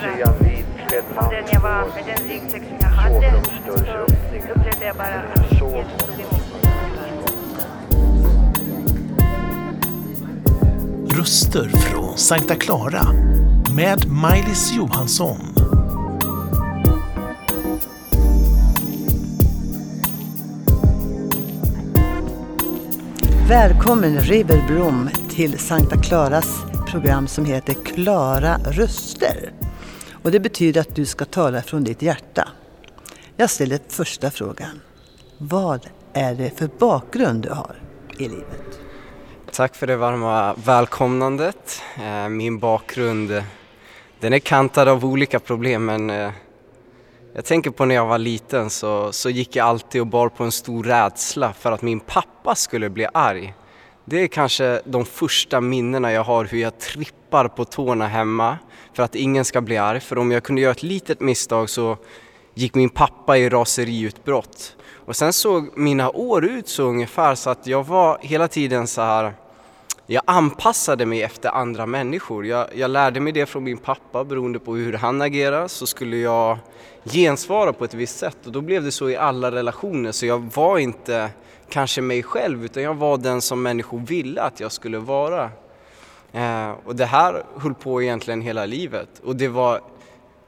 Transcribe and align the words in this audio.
reagera 0.00 0.32
på 1.14 1.30
den 1.30 1.44
jag 1.52 1.60
var 1.60 1.84
med 1.94 2.04
den 2.06 2.28
ryggsäck 2.28 2.62
som 2.62 2.76
jag 2.80 2.88
hade. 2.88 3.42
Så 3.66 3.72
upplevde 3.72 4.84
jag 4.86 4.96
bara 4.96 5.06
att 5.06 5.52
Jesus 5.52 5.60
tog 5.60 6.20
emot 6.20 6.52
mig. 6.52 6.70
Röster 11.18 11.68
från 11.68 12.18
Sankta 12.18 12.54
Clara 12.54 13.02
med 13.76 14.08
Maj-Lis 14.08 14.72
Johansson. 14.72 15.38
Välkommen 23.48 24.20
River 24.20 24.66
Blom 24.68 25.08
till 25.28 25.58
Sankta 25.58 25.96
Claras 25.96 26.64
program 26.90 27.28
som 27.28 27.44
heter 27.44 27.74
Klara 27.74 28.56
röster. 28.58 29.52
Och 30.22 30.30
det 30.30 30.40
betyder 30.40 30.80
att 30.80 30.94
du 30.94 31.06
ska 31.06 31.24
tala 31.24 31.62
från 31.62 31.84
ditt 31.84 32.02
hjärta. 32.02 32.48
Jag 33.36 33.50
ställer 33.50 33.80
första 33.88 34.30
frågan. 34.30 34.80
Vad 35.38 35.86
är 36.12 36.34
det 36.34 36.58
för 36.58 36.70
bakgrund 36.78 37.42
du 37.42 37.50
har 37.50 37.82
i 38.18 38.22
livet? 38.22 38.80
Tack 39.52 39.76
för 39.76 39.86
det 39.86 39.96
varma 39.96 40.54
välkomnandet. 40.54 41.82
Eh, 42.02 42.28
min 42.28 42.58
bakgrund 42.58 43.42
den 44.20 44.32
är 44.32 44.38
kantad 44.38 44.88
av 44.88 45.04
olika 45.04 45.40
problem 45.40 45.84
men 45.84 46.10
eh, 46.10 46.30
jag 47.34 47.44
tänker 47.44 47.70
på 47.70 47.84
när 47.84 47.94
jag 47.94 48.06
var 48.06 48.18
liten 48.18 48.70
så, 48.70 49.12
så 49.12 49.30
gick 49.30 49.56
jag 49.56 49.66
alltid 49.66 50.00
och 50.00 50.06
bar 50.06 50.28
på 50.28 50.44
en 50.44 50.52
stor 50.52 50.84
rädsla 50.84 51.52
för 51.52 51.72
att 51.72 51.82
min 51.82 52.00
pappa 52.00 52.54
skulle 52.54 52.90
bli 52.90 53.06
arg. 53.14 53.54
Det 54.04 54.22
är 54.22 54.26
kanske 54.26 54.80
de 54.84 55.04
första 55.04 55.60
minnena 55.60 56.12
jag 56.12 56.24
har 56.24 56.44
hur 56.44 56.58
jag 56.58 56.78
trippar 56.78 57.48
på 57.48 57.64
tårna 57.64 58.06
hemma 58.06 58.58
för 58.92 59.02
att 59.02 59.14
ingen 59.14 59.44
ska 59.44 59.60
bli 59.60 59.76
arg. 59.76 60.00
För 60.00 60.18
om 60.18 60.30
jag 60.30 60.42
kunde 60.42 60.60
göra 60.60 60.72
ett 60.72 60.82
litet 60.82 61.20
misstag 61.20 61.70
så 61.70 61.96
gick 62.54 62.74
min 62.74 62.90
pappa 62.90 63.38
i 63.38 63.48
raseriutbrott. 63.48 64.76
Och 64.94 65.16
sen 65.16 65.32
såg 65.32 65.78
mina 65.78 66.10
år 66.10 66.44
ut 66.44 66.68
så 66.68 66.82
ungefär 66.82 67.34
så 67.34 67.50
att 67.50 67.66
jag 67.66 67.86
var 67.86 68.18
hela 68.20 68.48
tiden 68.48 68.86
så 68.86 69.00
här 69.00 69.34
jag 70.12 70.22
anpassade 70.26 71.06
mig 71.06 71.22
efter 71.22 71.48
andra 71.48 71.86
människor. 71.86 72.46
Jag, 72.46 72.66
jag, 72.74 72.90
lärde 72.90 73.20
mig 73.20 73.32
det 73.32 73.46
från 73.46 73.64
min 73.64 73.78
pappa 73.78 74.24
beroende 74.24 74.58
på 74.58 74.74
hur 74.74 74.92
han 74.92 75.22
agerar 75.22 75.68
så 75.68 75.86
skulle 75.86 76.16
jag 76.16 76.58
gensvara 77.04 77.72
på 77.72 77.84
ett 77.84 77.94
visst 77.94 78.18
sätt 78.18 78.36
och 78.46 78.52
då 78.52 78.60
blev 78.60 78.84
det 78.84 78.92
så 78.92 79.10
i 79.10 79.16
alla 79.16 79.50
relationer 79.50 80.12
så 80.12 80.26
jag 80.26 80.38
var 80.54 80.78
inte 80.78 81.30
kanske 81.68 82.00
mig 82.00 82.22
själv 82.22 82.64
utan 82.64 82.82
jag 82.82 82.94
var 82.94 83.16
den 83.16 83.40
som 83.40 83.62
människor 83.62 83.98
ville 83.98 84.42
att 84.42 84.60
jag 84.60 84.72
skulle 84.72 84.98
vara. 84.98 85.50
Eh, 86.32 86.70
och 86.84 86.96
det 86.96 87.06
här 87.06 87.42
höll 87.56 87.74
på 87.74 88.02
egentligen 88.02 88.40
hela 88.40 88.66
livet 88.66 89.08
och 89.24 89.36
det 89.36 89.48
var 89.48 89.80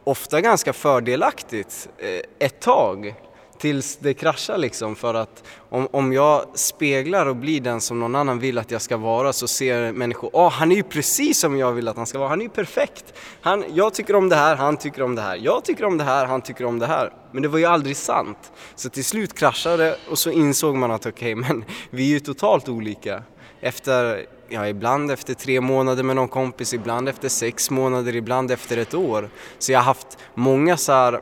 ofta 0.04 0.40
ganska 0.40 0.72
fördelaktigt 0.72 1.88
eh, 1.98 2.46
ett 2.46 2.60
tag 2.60 3.14
tills 3.62 3.96
det 3.96 4.14
kraschar 4.14 4.58
liksom 4.58 4.96
för 4.96 5.14
att 5.14 5.44
om, 5.68 5.88
om 5.90 6.12
jag 6.12 6.44
speglar 6.54 7.26
och 7.26 7.36
blir 7.36 7.60
den 7.60 7.80
som 7.80 8.00
någon 8.00 8.14
annan 8.14 8.38
vill 8.38 8.58
att 8.58 8.70
jag 8.70 8.82
ska 8.82 8.96
vara 8.96 9.32
så 9.32 9.48
ser 9.48 9.92
människor, 9.92 10.30
åh 10.32 10.46
oh, 10.46 10.50
han 10.50 10.72
är 10.72 10.76
ju 10.76 10.82
precis 10.82 11.40
som 11.40 11.58
jag 11.58 11.72
vill 11.72 11.88
att 11.88 11.96
han 11.96 12.06
ska 12.06 12.18
vara, 12.18 12.28
han 12.28 12.40
är 12.40 12.44
ju 12.44 12.50
perfekt. 12.50 13.14
Han, 13.40 13.64
jag 13.74 13.94
tycker 13.94 14.14
om 14.14 14.28
det 14.28 14.36
här, 14.36 14.56
han 14.56 14.76
tycker 14.76 15.02
om 15.02 15.14
det 15.14 15.22
här, 15.22 15.36
jag 15.36 15.64
tycker 15.64 15.84
om 15.84 15.98
det 15.98 16.04
här, 16.04 16.26
han 16.26 16.40
tycker 16.40 16.64
om 16.64 16.78
det 16.78 16.86
här. 16.86 17.12
Men 17.32 17.42
det 17.42 17.48
var 17.48 17.58
ju 17.58 17.64
aldrig 17.64 17.96
sant. 17.96 18.52
Så 18.74 18.88
till 18.88 19.04
slut 19.04 19.34
kraschade 19.34 19.96
och 20.10 20.18
så 20.18 20.30
insåg 20.30 20.76
man 20.76 20.90
att 20.90 21.06
okej, 21.06 21.34
okay, 21.34 21.48
men 21.48 21.64
vi 21.90 22.04
är 22.04 22.10
ju 22.10 22.20
totalt 22.20 22.68
olika. 22.68 23.22
Efter, 23.60 24.26
ja 24.52 24.68
ibland 24.68 25.10
efter 25.10 25.34
tre 25.34 25.60
månader 25.60 26.02
med 26.02 26.16
någon 26.16 26.28
kompis, 26.28 26.74
ibland 26.74 27.08
efter 27.08 27.28
sex 27.28 27.70
månader, 27.70 28.16
ibland 28.16 28.50
efter 28.50 28.76
ett 28.76 28.94
år. 28.94 29.30
Så 29.58 29.72
jag 29.72 29.78
har 29.78 29.84
haft 29.84 30.18
många 30.34 30.76
så 30.76 30.92
här 30.92 31.20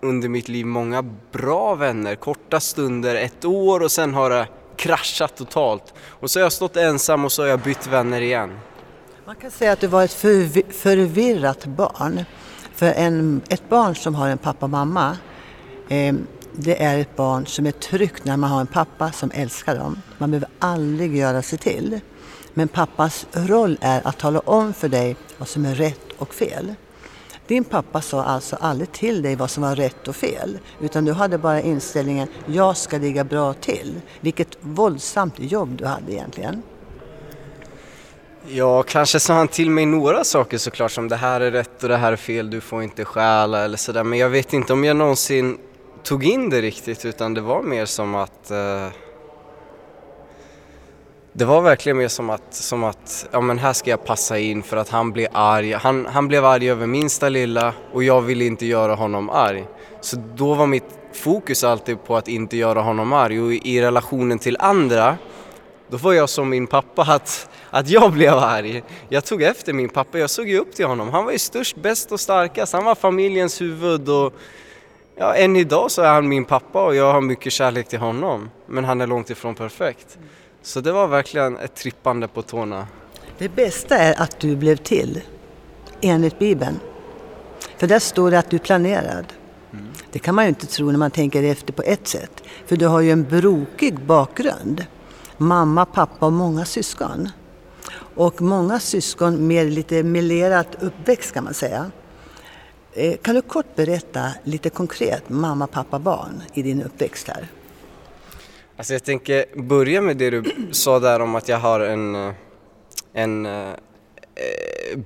under 0.00 0.28
mitt 0.28 0.48
liv 0.48 0.66
många 0.66 1.02
bra 1.32 1.74
vänner, 1.74 2.14
korta 2.14 2.60
stunder, 2.60 3.14
ett 3.14 3.44
år 3.44 3.82
och 3.82 3.90
sen 3.90 4.14
har 4.14 4.30
det 4.30 4.48
kraschat 4.76 5.36
totalt. 5.36 5.94
Och 6.08 6.30
så 6.30 6.38
har 6.38 6.42
jag 6.42 6.52
stått 6.52 6.76
ensam 6.76 7.24
och 7.24 7.32
så 7.32 7.42
har 7.42 7.48
jag 7.48 7.60
bytt 7.60 7.86
vänner 7.86 8.20
igen. 8.20 8.58
Man 9.26 9.36
kan 9.36 9.50
säga 9.50 9.72
att 9.72 9.80
du 9.80 9.86
var 9.86 10.04
ett 10.04 10.12
förvirrat 10.74 11.66
barn. 11.66 12.24
För 12.74 12.86
en, 12.86 13.40
ett 13.48 13.68
barn 13.68 13.94
som 13.94 14.14
har 14.14 14.28
en 14.28 14.38
pappa 14.38 14.66
och 14.66 14.70
mamma, 14.70 15.16
eh, 15.88 16.14
det 16.52 16.82
är 16.82 16.98
ett 16.98 17.16
barn 17.16 17.46
som 17.46 17.66
är 17.66 17.72
tryggt 17.72 18.24
när 18.24 18.36
man 18.36 18.50
har 18.50 18.60
en 18.60 18.66
pappa 18.66 19.12
som 19.12 19.30
älskar 19.34 19.76
dem. 19.76 20.02
Man 20.18 20.30
behöver 20.30 20.48
aldrig 20.58 21.16
göra 21.16 21.42
sig 21.42 21.58
till. 21.58 22.00
Men 22.54 22.68
pappas 22.68 23.26
roll 23.32 23.78
är 23.80 24.06
att 24.06 24.18
tala 24.18 24.40
om 24.40 24.74
för 24.74 24.88
dig 24.88 25.16
vad 25.38 25.48
som 25.48 25.64
är 25.64 25.74
rätt 25.74 26.12
och 26.18 26.34
fel. 26.34 26.74
Din 27.46 27.64
pappa 27.64 28.00
sa 28.00 28.22
alltså 28.22 28.56
aldrig 28.60 28.92
till 28.92 29.22
dig 29.22 29.36
vad 29.36 29.50
som 29.50 29.62
var 29.62 29.76
rätt 29.76 30.08
och 30.08 30.16
fel, 30.16 30.58
utan 30.80 31.04
du 31.04 31.12
hade 31.12 31.38
bara 31.38 31.60
inställningen 31.60 32.28
jag 32.46 32.76
ska 32.76 32.98
ligga 32.98 33.24
bra 33.24 33.52
till. 33.52 34.00
Vilket 34.20 34.58
våldsamt 34.60 35.34
jobb 35.38 35.76
du 35.76 35.86
hade 35.86 36.12
egentligen. 36.12 36.62
Ja, 38.46 38.82
kanske 38.82 39.20
sa 39.20 39.34
han 39.34 39.48
till 39.48 39.70
mig 39.70 39.86
några 39.86 40.24
saker 40.24 40.58
såklart 40.58 40.92
som 40.92 41.08
det 41.08 41.16
här 41.16 41.40
är 41.40 41.50
rätt 41.50 41.82
och 41.82 41.88
det 41.88 41.96
här 41.96 42.12
är 42.12 42.16
fel, 42.16 42.50
du 42.50 42.60
får 42.60 42.82
inte 42.82 43.04
stjäla 43.04 43.64
eller 43.64 43.76
sådär. 43.76 44.04
Men 44.04 44.18
jag 44.18 44.28
vet 44.28 44.52
inte 44.52 44.72
om 44.72 44.84
jag 44.84 44.96
någonsin 44.96 45.58
tog 46.02 46.24
in 46.24 46.50
det 46.50 46.60
riktigt 46.60 47.04
utan 47.04 47.34
det 47.34 47.40
var 47.40 47.62
mer 47.62 47.86
som 47.86 48.14
att 48.14 48.50
eh, 48.50 48.88
det 51.32 51.44
var 51.44 51.60
verkligen 51.60 51.96
mer 51.96 52.08
som 52.08 52.30
att, 52.30 52.54
som 52.54 52.84
att, 52.84 53.28
ja 53.30 53.40
men 53.40 53.58
här 53.58 53.72
ska 53.72 53.90
jag 53.90 54.04
passa 54.04 54.38
in 54.38 54.62
för 54.62 54.76
att 54.76 54.88
han 54.88 55.12
blir 55.12 55.28
arg. 55.32 55.72
Han, 55.72 56.06
han 56.06 56.28
blev 56.28 56.44
arg 56.44 56.70
över 56.70 56.86
minsta 56.86 57.28
lilla 57.28 57.74
och 57.92 58.04
jag 58.04 58.20
ville 58.20 58.44
inte 58.44 58.66
göra 58.66 58.94
honom 58.94 59.30
arg. 59.30 59.64
Så 60.00 60.16
då 60.34 60.54
var 60.54 60.66
mitt 60.66 60.98
fokus 61.12 61.64
alltid 61.64 62.04
på 62.04 62.16
att 62.16 62.28
inte 62.28 62.56
göra 62.56 62.80
honom 62.80 63.12
arg 63.12 63.40
och 63.40 63.52
i 63.52 63.82
relationen 63.82 64.38
till 64.38 64.56
andra, 64.60 65.16
då 65.88 65.96
var 65.96 66.12
jag 66.12 66.28
som 66.28 66.48
min 66.48 66.66
pappa 66.66 67.02
att, 67.02 67.48
att 67.70 67.88
jag 67.88 68.12
blev 68.12 68.34
arg. 68.34 68.82
Jag 69.08 69.24
tog 69.24 69.42
efter 69.42 69.72
min 69.72 69.88
pappa, 69.88 70.18
jag 70.18 70.30
såg 70.30 70.48
ju 70.48 70.58
upp 70.58 70.74
till 70.74 70.86
honom. 70.86 71.10
Han 71.10 71.24
var 71.24 71.32
ju 71.32 71.38
störst, 71.38 71.76
bäst 71.76 72.12
och 72.12 72.20
starkast, 72.20 72.72
han 72.72 72.84
var 72.84 72.94
familjens 72.94 73.60
huvud 73.60 74.08
och 74.08 74.32
ja, 75.16 75.34
än 75.34 75.56
idag 75.56 75.90
så 75.90 76.02
är 76.02 76.08
han 76.12 76.28
min 76.28 76.44
pappa 76.44 76.84
och 76.84 76.94
jag 76.94 77.12
har 77.12 77.20
mycket 77.20 77.52
kärlek 77.52 77.88
till 77.88 77.98
honom. 77.98 78.50
Men 78.66 78.84
han 78.84 79.00
är 79.00 79.06
långt 79.06 79.30
ifrån 79.30 79.54
perfekt. 79.54 80.18
Så 80.62 80.80
det 80.80 80.92
var 80.92 81.08
verkligen 81.08 81.56
ett 81.56 81.74
trippande 81.74 82.28
på 82.28 82.42
tårna. 82.42 82.86
Det 83.38 83.48
bästa 83.48 83.98
är 83.98 84.22
att 84.22 84.40
du 84.40 84.56
blev 84.56 84.76
till, 84.76 85.20
enligt 86.00 86.38
Bibeln. 86.38 86.80
För 87.76 87.86
där 87.86 87.98
står 87.98 88.30
det 88.30 88.38
att 88.38 88.50
du 88.50 88.56
är 88.56 88.60
planerad. 88.60 89.32
Mm. 89.72 89.86
Det 90.12 90.18
kan 90.18 90.34
man 90.34 90.44
ju 90.44 90.48
inte 90.48 90.66
tro 90.66 90.90
när 90.90 90.98
man 90.98 91.10
tänker 91.10 91.42
efter 91.42 91.72
på 91.72 91.82
ett 91.82 92.08
sätt. 92.08 92.42
För 92.66 92.76
du 92.76 92.86
har 92.86 93.00
ju 93.00 93.10
en 93.10 93.24
brokig 93.24 94.00
bakgrund. 94.00 94.86
Mamma, 95.36 95.84
pappa 95.84 96.26
och 96.26 96.32
många 96.32 96.64
syskon. 96.64 97.28
Och 98.14 98.42
många 98.42 98.80
syskon 98.80 99.46
med 99.46 99.70
lite 99.70 100.02
melerat 100.02 100.82
uppväxt 100.82 101.34
kan 101.34 101.44
man 101.44 101.54
säga. 101.54 101.90
Eh, 102.92 103.16
kan 103.16 103.34
du 103.34 103.42
kort 103.42 103.76
berätta 103.76 104.32
lite 104.44 104.70
konkret 104.70 105.28
mamma, 105.28 105.66
pappa, 105.66 105.98
barn 105.98 106.42
i 106.54 106.62
din 106.62 106.82
uppväxt 106.82 107.28
här? 107.28 107.48
Alltså 108.82 108.92
jag 108.92 109.04
tänker 109.04 109.44
börja 109.62 110.00
med 110.00 110.16
det 110.16 110.30
du 110.30 110.44
sa 110.70 110.98
där 110.98 111.20
om 111.20 111.34
att 111.34 111.48
jag 111.48 111.58
har 111.58 111.80
en... 111.80 112.14
Eh, 112.14 112.32
en 113.12 113.46
eh, 113.46 113.70
eh 113.70 114.98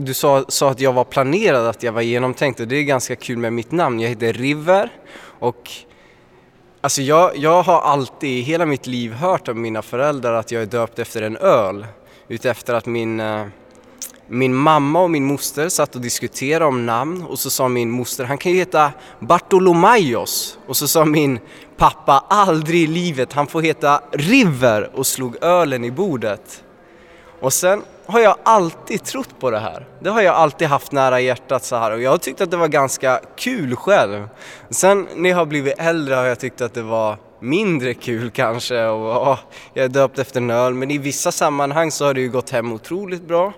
du 0.00 0.14
sa, 0.14 0.44
sa 0.48 0.70
att 0.70 0.80
jag 0.80 0.92
var 0.92 1.04
planerad, 1.04 1.66
att 1.66 1.82
jag 1.82 1.92
var 1.92 2.00
genomtänkt 2.00 2.60
och 2.60 2.68
det 2.68 2.76
är 2.76 2.82
ganska 2.82 3.16
kul 3.16 3.38
med 3.38 3.52
mitt 3.52 3.72
namn. 3.72 4.00
Jag 4.00 4.08
heter 4.08 4.32
River 4.32 4.92
och 5.22 5.70
alltså 6.80 7.02
jag, 7.02 7.36
jag 7.36 7.62
har 7.62 7.80
alltid 7.80 8.30
i 8.30 8.40
hela 8.40 8.66
mitt 8.66 8.86
liv 8.86 9.12
hört 9.12 9.48
av 9.48 9.56
mina 9.56 9.82
föräldrar 9.82 10.34
att 10.34 10.50
jag 10.50 10.62
är 10.62 10.66
döpt 10.66 10.98
efter 10.98 11.22
en 11.22 11.36
öl. 11.36 11.86
Utefter 12.28 12.74
att 12.74 12.86
min, 12.86 13.20
eh, 13.20 13.46
min 14.32 14.54
mamma 14.54 15.00
och 15.00 15.10
min 15.10 15.24
moster 15.24 15.68
satt 15.68 15.94
och 15.94 16.00
diskuterade 16.00 16.64
om 16.64 16.86
namn 16.86 17.22
och 17.22 17.38
så 17.38 17.50
sa 17.50 17.68
min 17.68 17.90
moster, 17.90 18.24
han 18.24 18.38
kan 18.38 18.52
ju 18.52 18.58
heta 18.58 18.92
Bartolomaios. 19.20 20.58
Och 20.66 20.76
så 20.76 20.88
sa 20.88 21.04
min 21.04 21.38
pappa, 21.76 22.24
aldrig 22.28 22.82
i 22.82 22.86
livet, 22.86 23.32
han 23.32 23.46
får 23.46 23.62
heta 23.62 24.00
River 24.12 24.90
och 24.94 25.06
slog 25.06 25.44
ölen 25.44 25.84
i 25.84 25.90
bordet. 25.90 26.64
Och 27.40 27.52
sen 27.52 27.82
har 28.06 28.20
jag 28.20 28.36
alltid 28.42 29.04
trott 29.04 29.40
på 29.40 29.50
det 29.50 29.58
här. 29.58 29.86
Det 30.00 30.10
har 30.10 30.20
jag 30.20 30.34
alltid 30.34 30.68
haft 30.68 30.92
nära 30.92 31.20
hjärtat 31.20 31.64
så 31.64 31.76
här 31.76 31.90
och 31.90 32.02
jag 32.02 32.10
har 32.10 32.18
tyckt 32.18 32.40
att 32.40 32.50
det 32.50 32.56
var 32.56 32.68
ganska 32.68 33.20
kul 33.36 33.76
själv. 33.76 34.28
Sen 34.70 35.08
när 35.16 35.30
jag 35.30 35.36
har 35.36 35.46
blivit 35.46 35.74
äldre 35.78 36.14
har 36.14 36.24
jag 36.24 36.38
tyckt 36.38 36.60
att 36.60 36.74
det 36.74 36.82
var 36.82 37.16
mindre 37.40 37.94
kul 37.94 38.30
kanske 38.30 38.86
och 38.86 39.28
åh, 39.28 39.38
jag 39.74 39.84
är 39.84 39.88
döpt 39.88 40.18
efter 40.18 40.40
en 40.40 40.50
öl 40.50 40.74
men 40.74 40.90
i 40.90 40.98
vissa 40.98 41.32
sammanhang 41.32 41.90
så 41.90 42.04
har 42.04 42.14
det 42.14 42.20
ju 42.20 42.30
gått 42.30 42.50
hem 42.50 42.72
otroligt 42.72 43.22
bra. 43.22 43.52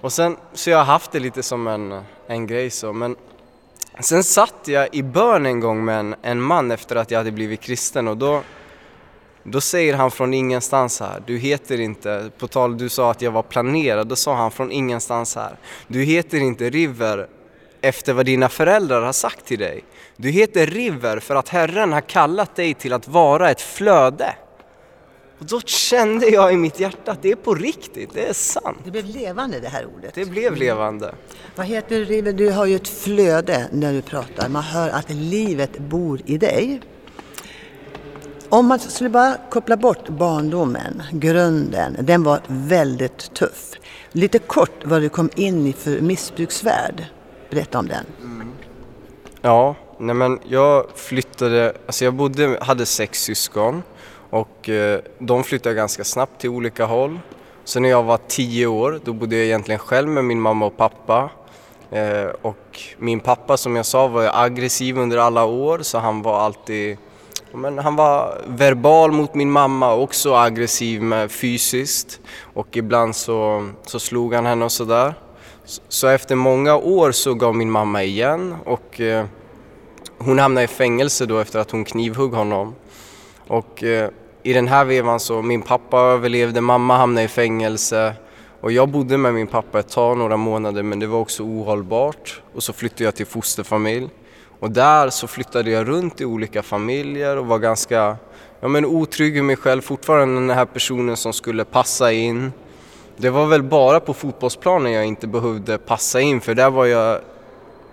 Och 0.00 0.12
sen 0.12 0.36
så 0.52 0.70
jag 0.70 0.78
har 0.78 0.84
haft 0.84 1.12
det 1.12 1.20
lite 1.20 1.42
som 1.42 1.66
en, 1.66 2.02
en 2.26 2.46
grej 2.46 2.70
så 2.70 2.92
men 2.92 3.16
Sen 4.00 4.24
satt 4.24 4.54
jag 4.64 4.88
i 4.94 5.02
bön 5.02 5.46
en 5.46 5.60
gång 5.60 5.84
med 5.84 6.00
en, 6.00 6.14
en 6.22 6.40
man 6.40 6.70
efter 6.70 6.96
att 6.96 7.10
jag 7.10 7.18
hade 7.18 7.32
blivit 7.32 7.60
kristen 7.60 8.08
och 8.08 8.16
då, 8.16 8.42
då 9.42 9.60
säger 9.60 9.94
han 9.94 10.10
från 10.10 10.34
ingenstans 10.34 11.00
här, 11.00 11.22
du 11.26 11.38
heter 11.38 11.80
inte, 11.80 12.30
på 12.38 12.48
tal 12.48 12.78
du 12.78 12.88
sa 12.88 13.10
att 13.10 13.22
jag 13.22 13.30
var 13.30 13.42
planerad, 13.42 14.06
då 14.06 14.16
sa 14.16 14.34
han 14.34 14.50
från 14.50 14.72
ingenstans 14.72 15.36
här, 15.36 15.56
du 15.86 16.02
heter 16.02 16.38
inte 16.38 16.70
River 16.70 17.28
efter 17.80 18.12
vad 18.12 18.26
dina 18.26 18.48
föräldrar 18.48 19.02
har 19.02 19.12
sagt 19.12 19.46
till 19.46 19.58
dig. 19.58 19.84
Du 20.16 20.30
heter 20.30 20.66
River 20.66 21.18
för 21.18 21.34
att 21.34 21.48
Herren 21.48 21.92
har 21.92 22.00
kallat 22.00 22.56
dig 22.56 22.74
till 22.74 22.92
att 22.92 23.08
vara 23.08 23.50
ett 23.50 23.60
flöde. 23.60 24.34
Och 25.40 25.46
då 25.46 25.60
kände 25.60 26.26
jag 26.26 26.52
i 26.52 26.56
mitt 26.56 26.80
hjärta 26.80 27.12
att 27.12 27.22
det 27.22 27.30
är 27.30 27.36
på 27.36 27.54
riktigt, 27.54 28.10
det 28.14 28.28
är 28.28 28.32
sant. 28.32 28.78
Det 28.84 28.90
blev 28.90 29.06
levande 29.06 29.60
det 29.60 29.68
här 29.68 29.86
ordet. 29.96 30.14
Det 30.14 30.24
blev 30.24 30.56
levande. 30.56 31.14
Vad 31.56 31.66
heter 31.66 32.22
det? 32.22 32.32
Du 32.32 32.50
har 32.50 32.66
ju 32.66 32.76
ett 32.76 32.88
flöde 32.88 33.68
när 33.72 33.92
du 33.92 34.02
pratar. 34.02 34.48
Man 34.48 34.62
hör 34.62 34.88
att 34.88 35.10
livet 35.10 35.78
bor 35.78 36.20
i 36.26 36.38
dig. 36.38 36.80
Om 38.48 38.66
man 38.66 38.78
skulle 38.78 39.10
bara 39.10 39.36
koppla 39.50 39.76
bort 39.76 40.08
barndomen, 40.08 41.02
grunden, 41.12 41.96
den 42.00 42.22
var 42.22 42.40
väldigt 42.46 43.34
tuff. 43.34 43.72
Lite 44.12 44.38
kort 44.38 44.84
vad 44.84 45.02
du 45.02 45.08
kom 45.08 45.30
in 45.36 45.66
i 45.66 45.72
för 45.72 46.00
missbruksvärld. 46.00 47.04
Berätta 47.50 47.78
om 47.78 47.88
den. 47.88 48.04
Ja, 49.42 49.76
nej 49.98 50.14
men 50.14 50.38
jag 50.48 50.86
flyttade, 50.94 51.72
alltså 51.86 52.04
jag 52.04 52.14
bodde, 52.14 52.58
hade 52.60 52.86
sex 52.86 53.22
syskon 53.22 53.82
och 54.30 54.68
eh, 54.68 55.00
de 55.18 55.44
flyttade 55.44 55.74
ganska 55.74 56.04
snabbt 56.04 56.40
till 56.40 56.50
olika 56.50 56.84
håll. 56.84 57.18
Så 57.64 57.80
när 57.80 57.88
jag 57.88 58.02
var 58.02 58.18
tio 58.28 58.66
år, 58.66 59.00
då 59.04 59.12
bodde 59.12 59.36
jag 59.36 59.44
egentligen 59.44 59.78
själv 59.78 60.08
med 60.08 60.24
min 60.24 60.40
mamma 60.40 60.66
och 60.66 60.76
pappa. 60.76 61.30
Eh, 61.90 62.26
och 62.42 62.80
min 62.98 63.20
pappa 63.20 63.56
som 63.56 63.76
jag 63.76 63.86
sa 63.86 64.06
var 64.06 64.30
aggressiv 64.44 64.98
under 64.98 65.18
alla 65.18 65.44
år 65.44 65.78
så 65.82 65.98
han 65.98 66.22
var 66.22 66.40
alltid 66.40 66.96
men 67.52 67.78
han 67.78 67.96
var 67.96 68.40
verbal 68.46 69.12
mot 69.12 69.34
min 69.34 69.50
mamma 69.50 69.92
och 69.92 70.02
också 70.02 70.34
aggressiv 70.34 71.02
med 71.02 71.30
fysiskt 71.30 72.20
och 72.54 72.76
ibland 72.76 73.16
så, 73.16 73.68
så 73.86 74.00
slog 74.00 74.34
han 74.34 74.46
henne 74.46 74.64
och 74.64 74.72
sådär. 74.72 75.14
Så, 75.64 75.82
så 75.88 76.08
efter 76.08 76.34
många 76.36 76.76
år 76.76 77.12
så 77.12 77.34
gav 77.34 77.56
min 77.56 77.70
mamma 77.70 78.02
igen 78.02 78.56
och 78.64 79.00
eh, 79.00 79.24
hon 80.18 80.38
hamnade 80.38 80.64
i 80.64 80.68
fängelse 80.68 81.26
då 81.26 81.38
efter 81.38 81.58
att 81.58 81.70
hon 81.70 81.84
knivhugg 81.84 82.32
honom. 82.32 82.74
Och 83.50 83.84
eh, 83.84 84.10
i 84.42 84.52
den 84.52 84.68
här 84.68 84.84
vevan 84.84 85.20
så, 85.20 85.42
min 85.42 85.62
pappa 85.62 85.98
överlevde, 85.98 86.60
mamma 86.60 86.96
hamnade 86.96 87.24
i 87.24 87.28
fängelse 87.28 88.14
och 88.60 88.72
jag 88.72 88.88
bodde 88.88 89.18
med 89.18 89.34
min 89.34 89.46
pappa 89.46 89.78
ett 89.78 89.88
tag, 89.88 90.18
några 90.18 90.36
månader, 90.36 90.82
men 90.82 90.98
det 90.98 91.06
var 91.06 91.18
också 91.18 91.42
ohållbart. 91.42 92.42
Och 92.54 92.62
så 92.62 92.72
flyttade 92.72 93.04
jag 93.04 93.14
till 93.14 93.26
fosterfamilj. 93.26 94.08
Och 94.60 94.70
där 94.70 95.10
så 95.10 95.26
flyttade 95.26 95.70
jag 95.70 95.88
runt 95.88 96.20
i 96.20 96.24
olika 96.24 96.62
familjer 96.62 97.36
och 97.36 97.46
var 97.46 97.58
ganska 97.58 98.16
ja, 98.60 98.68
men 98.68 98.84
otrygg 98.84 99.36
i 99.36 99.42
mig 99.42 99.56
själv, 99.56 99.80
fortfarande 99.80 100.34
den 100.34 100.50
här 100.50 100.64
personen 100.66 101.16
som 101.16 101.32
skulle 101.32 101.64
passa 101.64 102.12
in. 102.12 102.52
Det 103.16 103.30
var 103.30 103.46
väl 103.46 103.62
bara 103.62 104.00
på 104.00 104.14
fotbollsplanen 104.14 104.92
jag 104.92 105.06
inte 105.06 105.26
behövde 105.26 105.78
passa 105.78 106.20
in 106.20 106.40
för 106.40 106.54
där 106.54 106.70
var 106.70 106.86
jag, 106.86 107.20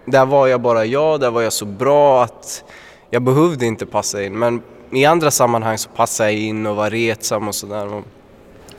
där 0.05 0.25
var 0.25 0.47
jag 0.47 0.61
bara 0.61 0.85
jag, 0.85 1.19
där 1.19 1.31
var 1.31 1.41
jag 1.41 1.53
så 1.53 1.65
bra 1.65 2.23
att 2.23 2.63
jag 3.09 3.21
behövde 3.21 3.65
inte 3.65 3.85
passa 3.85 4.23
in. 4.23 4.39
Men 4.39 4.61
i 4.91 5.05
andra 5.05 5.31
sammanhang 5.31 5.77
så 5.77 5.89
passade 5.89 6.31
jag 6.31 6.41
in 6.41 6.65
och 6.65 6.75
var 6.75 6.89
retsam 6.89 7.47
och 7.47 7.55
sådär. 7.55 8.03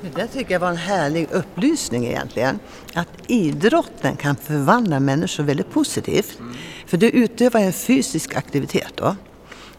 Det 0.00 0.14
där 0.14 0.26
tycker 0.26 0.52
jag 0.52 0.60
var 0.60 0.68
en 0.68 0.76
härlig 0.76 1.28
upplysning 1.32 2.06
egentligen. 2.06 2.58
Att 2.94 3.08
idrotten 3.26 4.16
kan 4.16 4.36
förvandla 4.36 5.00
människor 5.00 5.44
väldigt 5.44 5.70
positivt. 5.70 6.38
Mm. 6.38 6.54
För 6.86 6.96
du 6.96 7.10
utövar 7.10 7.60
en 7.60 7.72
fysisk 7.72 8.36
aktivitet 8.36 8.92
då. 8.94 9.16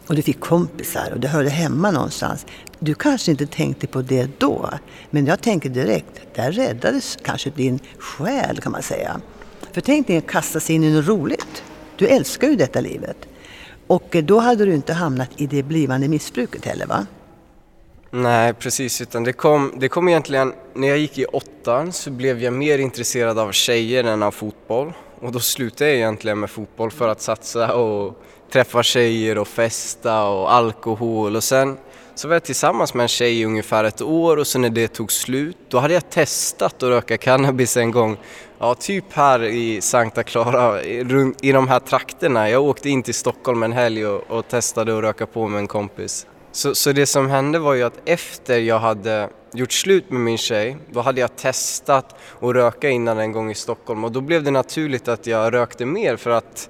Och 0.07 0.15
du 0.15 0.21
fick 0.21 0.39
kompisar 0.39 1.11
och 1.13 1.19
du 1.19 1.27
hörde 1.27 1.49
hemma 1.49 1.91
någonstans. 1.91 2.45
Du 2.79 2.93
kanske 2.93 3.31
inte 3.31 3.47
tänkte 3.47 3.87
på 3.87 4.01
det 4.01 4.39
då. 4.39 4.69
Men 5.09 5.25
jag 5.25 5.41
tänker 5.41 5.69
direkt, 5.69 6.35
där 6.35 6.51
räddades 6.51 7.17
kanske 7.23 7.49
din 7.49 7.79
själ 7.99 8.61
kan 8.61 8.71
man 8.71 8.83
säga. 8.83 9.21
För 9.71 9.81
tänk 9.81 10.07
dig 10.07 10.17
att 10.17 10.27
kasta 10.27 10.59
sig 10.59 10.75
in 10.75 10.83
i 10.83 10.93
något 10.93 11.07
roligt. 11.07 11.63
Du 11.95 12.07
älskar 12.07 12.47
ju 12.47 12.55
detta 12.55 12.81
livet. 12.81 13.28
Och 13.89 14.15
eh, 14.15 14.23
då 14.23 14.39
hade 14.39 14.65
du 14.65 14.73
inte 14.73 14.93
hamnat 14.93 15.29
i 15.37 15.47
det 15.47 15.63
blivande 15.63 16.07
missbruket 16.07 16.65
heller 16.65 16.85
va? 16.85 17.05
Nej, 18.11 18.53
precis. 18.53 19.01
Utan 19.01 19.23
det, 19.23 19.33
kom, 19.33 19.71
det 19.77 19.89
kom 19.89 20.07
egentligen, 20.07 20.53
när 20.73 20.87
jag 20.87 20.97
gick 20.97 21.17
i 21.17 21.25
åttan 21.25 21.91
så 21.91 22.11
blev 22.11 22.43
jag 22.43 22.53
mer 22.53 22.79
intresserad 22.79 23.39
av 23.39 23.51
tjejer 23.51 24.03
än 24.03 24.23
av 24.23 24.31
fotboll. 24.31 24.93
Och 25.19 25.31
då 25.31 25.39
slutade 25.39 25.89
jag 25.89 25.97
egentligen 25.97 26.39
med 26.39 26.49
fotboll 26.49 26.91
för 26.91 27.07
att 27.07 27.21
satsa 27.21 27.75
och 27.75 28.23
träffa 28.51 28.83
tjejer 28.83 29.37
och 29.37 29.47
festa 29.47 30.23
och 30.23 30.53
alkohol. 30.53 31.35
Och 31.35 31.43
sen 31.43 31.77
så 32.15 32.27
var 32.27 32.35
jag 32.35 32.43
tillsammans 32.43 32.93
med 32.93 33.03
en 33.03 33.07
tjej 33.07 33.41
i 33.41 33.45
ungefär 33.45 33.83
ett 33.83 34.01
år 34.01 34.37
och 34.37 34.47
sen 34.47 34.61
när 34.61 34.69
det 34.69 34.87
tog 34.87 35.11
slut, 35.11 35.57
då 35.69 35.79
hade 35.79 35.93
jag 35.93 36.09
testat 36.09 36.73
att 36.73 36.89
röka 36.89 37.17
cannabis 37.17 37.77
en 37.77 37.91
gång. 37.91 38.17
Ja, 38.59 38.75
typ 38.75 39.13
här 39.13 39.43
i 39.43 39.81
Santa 39.81 40.23
Clara, 40.23 40.83
i, 40.83 41.33
i 41.41 41.51
de 41.51 41.67
här 41.67 41.79
trakterna. 41.79 42.49
Jag 42.49 42.63
åkte 42.63 42.89
in 42.89 43.03
till 43.03 43.13
Stockholm 43.13 43.63
en 43.63 43.71
helg 43.71 44.05
och, 44.05 44.31
och 44.31 44.47
testade 44.47 44.97
att 44.97 45.03
röka 45.03 45.25
på 45.25 45.47
med 45.47 45.59
en 45.59 45.67
kompis. 45.67 46.27
Så, 46.51 46.75
så 46.75 46.91
det 46.91 47.05
som 47.05 47.29
hände 47.29 47.59
var 47.59 47.73
ju 47.73 47.83
att 47.83 48.01
efter 48.05 48.59
jag 48.59 48.79
hade 48.79 49.29
gjort 49.53 49.71
slut 49.71 50.11
med 50.11 50.21
min 50.21 50.37
tjej, 50.37 50.77
då 50.91 51.01
hade 51.01 51.21
jag 51.21 51.35
testat 51.35 52.15
att 52.39 52.53
röka 52.55 52.89
innan 52.89 53.19
en 53.19 53.31
gång 53.31 53.51
i 53.51 53.55
Stockholm 53.55 54.03
och 54.03 54.11
då 54.11 54.21
blev 54.21 54.43
det 54.43 54.51
naturligt 54.51 55.07
att 55.07 55.27
jag 55.27 55.53
rökte 55.53 55.85
mer 55.85 56.15
för 56.15 56.29
att 56.29 56.69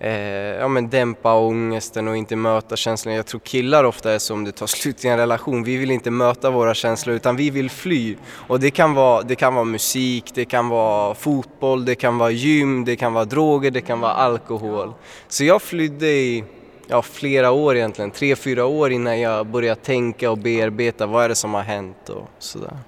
eh, 0.00 0.12
ja, 0.60 0.68
men 0.68 0.88
dämpa 0.88 1.34
ångesten 1.34 2.08
och 2.08 2.16
inte 2.16 2.36
möta 2.36 2.76
känslorna. 2.76 3.16
Jag 3.16 3.26
tror 3.26 3.40
killar 3.40 3.84
ofta 3.84 4.12
är 4.12 4.18
så 4.18 4.34
om 4.34 4.44
det 4.44 4.52
tar 4.52 4.66
slut 4.66 5.04
i 5.04 5.08
en 5.08 5.16
relation, 5.16 5.64
vi 5.64 5.76
vill 5.76 5.90
inte 5.90 6.10
möta 6.10 6.50
våra 6.50 6.74
känslor 6.74 7.16
utan 7.16 7.36
vi 7.36 7.50
vill 7.50 7.70
fly. 7.70 8.16
Och 8.30 8.60
det 8.60 8.70
kan 8.70 8.94
vara, 8.94 9.22
det 9.22 9.34
kan 9.34 9.54
vara 9.54 9.64
musik, 9.64 10.30
det 10.34 10.44
kan 10.44 10.68
vara 10.68 11.14
fotboll, 11.14 11.84
det 11.84 11.94
kan 11.94 12.18
vara 12.18 12.30
gym, 12.30 12.84
det 12.84 12.96
kan 12.96 13.12
vara 13.12 13.24
droger, 13.24 13.70
det 13.70 13.80
kan 13.80 14.00
vara 14.00 14.12
alkohol. 14.12 14.92
Så 15.28 15.44
jag 15.44 15.62
flydde 15.62 16.06
i 16.06 16.44
ja, 16.86 17.02
flera 17.02 17.50
år 17.50 17.76
egentligen, 17.76 18.10
tre, 18.10 18.36
fyra 18.36 18.64
år 18.64 18.92
innan 18.92 19.20
jag 19.20 19.46
började 19.46 19.80
tänka 19.80 20.30
och 20.30 20.38
bearbeta 20.38 21.06
vad 21.06 21.24
är 21.24 21.28
det 21.28 21.34
som 21.34 21.54
har 21.54 21.62
hänt 21.62 22.08
och 22.08 22.28
sådär. 22.38 22.78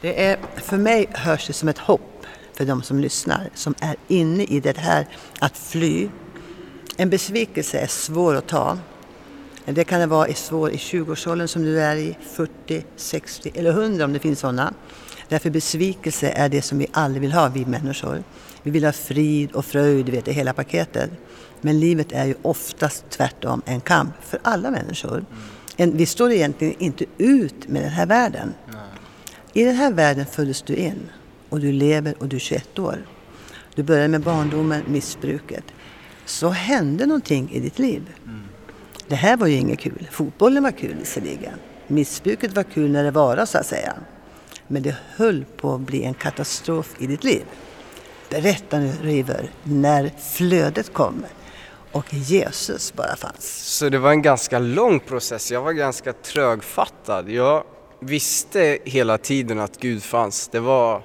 Det 0.00 0.24
är, 0.24 0.38
för 0.56 0.76
mig 0.76 1.06
hörs 1.12 1.46
det 1.46 1.52
som 1.52 1.68
ett 1.68 1.78
hopp 1.78 2.26
för 2.52 2.64
de 2.64 2.82
som 2.82 2.98
lyssnar, 2.98 3.50
som 3.54 3.74
är 3.80 3.96
inne 4.08 4.44
i 4.44 4.60
det 4.60 4.76
här 4.76 5.06
att 5.38 5.58
fly. 5.58 6.08
En 7.00 7.10
besvikelse 7.10 7.78
är 7.78 7.86
svår 7.86 8.34
att 8.34 8.48
ta. 8.48 8.78
Det 9.64 9.84
kan 9.84 10.08
vara 10.08 10.34
svår 10.34 10.70
i 10.70 10.76
20-årsåldern 10.76 11.48
som 11.48 11.62
du 11.62 11.80
är 11.80 11.96
i, 11.96 12.16
40, 12.32 12.84
60 12.96 13.52
eller 13.54 13.70
100 13.70 14.04
om 14.04 14.12
det 14.12 14.18
finns 14.18 14.40
sådana. 14.40 14.74
Därför 15.28 15.50
besvikelse 15.50 16.28
är 16.28 16.48
det 16.48 16.62
som 16.62 16.78
vi 16.78 16.86
aldrig 16.92 17.20
vill 17.20 17.32
ha, 17.32 17.48
vi 17.48 17.64
människor. 17.64 18.22
Vi 18.62 18.70
vill 18.70 18.84
ha 18.84 18.92
frid 18.92 19.52
och 19.52 19.64
fröjd, 19.64 20.08
vet, 20.08 20.24
det 20.24 20.32
hela 20.32 20.52
paketet. 20.52 21.10
Men 21.60 21.80
livet 21.80 22.12
är 22.12 22.24
ju 22.24 22.34
oftast 22.42 23.04
tvärtom 23.10 23.62
en 23.64 23.80
kamp 23.80 24.14
för 24.20 24.40
alla 24.42 24.70
människor. 24.70 25.24
En, 25.76 25.96
vi 25.96 26.06
står 26.06 26.32
egentligen 26.32 26.74
inte 26.78 27.04
ut 27.18 27.68
med 27.68 27.82
den 27.82 27.92
här 27.92 28.06
världen. 28.06 28.54
I 29.52 29.64
den 29.64 29.74
här 29.74 29.92
världen 29.92 30.26
föddes 30.26 30.62
du 30.62 30.74
in 30.74 31.10
och 31.48 31.60
du 31.60 31.72
lever 31.72 32.14
och 32.18 32.28
du 32.28 32.36
är 32.36 32.40
21 32.40 32.78
år. 32.78 33.06
Du 33.74 33.82
började 33.82 34.08
med 34.08 34.20
barndomen, 34.20 34.82
missbruket. 34.86 35.64
Så 36.30 36.48
hände 36.48 37.06
någonting 37.06 37.50
i 37.52 37.60
ditt 37.60 37.78
liv. 37.78 38.14
Det 39.08 39.14
här 39.14 39.36
var 39.36 39.46
ju 39.46 39.56
inget 39.56 39.78
kul. 39.78 40.08
Fotbollen 40.10 40.62
var 40.62 40.70
kul 40.70 40.96
visserligen. 40.98 41.54
Missbruket 41.86 42.52
var 42.56 42.62
kul 42.62 42.90
när 42.90 43.04
det 43.04 43.10
var 43.10 43.46
så 43.46 43.58
att 43.58 43.66
säga. 43.66 43.92
Men 44.66 44.82
det 44.82 44.96
höll 45.16 45.44
på 45.56 45.74
att 45.74 45.80
bli 45.80 46.04
en 46.04 46.14
katastrof 46.14 46.94
i 46.98 47.06
ditt 47.06 47.24
liv. 47.24 47.42
Berätta 48.30 48.78
nu 48.78 48.92
River, 49.02 49.50
när 49.62 50.12
flödet 50.32 50.92
kom 50.92 51.24
och 51.92 52.14
Jesus 52.14 52.92
bara 52.94 53.16
fanns. 53.16 53.76
Så 53.78 53.88
det 53.88 53.98
var 53.98 54.10
en 54.10 54.22
ganska 54.22 54.58
lång 54.58 55.00
process. 55.00 55.52
Jag 55.52 55.62
var 55.62 55.72
ganska 55.72 56.12
trögfattad. 56.12 57.30
Jag 57.30 57.64
visste 58.00 58.78
hela 58.84 59.18
tiden 59.18 59.60
att 59.60 59.80
Gud 59.80 60.02
fanns. 60.02 60.48
Det 60.48 60.60
var... 60.60 61.02